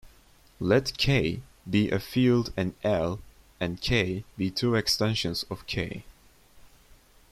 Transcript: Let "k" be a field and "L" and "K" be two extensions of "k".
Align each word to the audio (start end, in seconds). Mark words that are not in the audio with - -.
Let 0.59 0.97
"k" 0.97 1.43
be 1.69 1.91
a 1.91 1.99
field 1.99 2.51
and 2.57 2.73
"L" 2.83 3.19
and 3.59 3.79
"K" 3.79 4.23
be 4.35 4.49
two 4.49 4.73
extensions 4.73 5.43
of 5.51 5.67
"k". 5.67 6.03